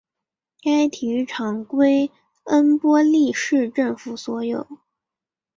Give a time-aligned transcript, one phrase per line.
[0.63, 2.09] 该体育场归
[2.45, 4.65] 恩波利市政府所有。